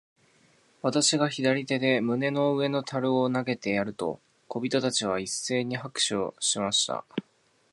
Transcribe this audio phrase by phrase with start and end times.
[0.81, 7.05] 私が左手で胸の上の樽を投げてやると、小人たちは一せいに拍手しました。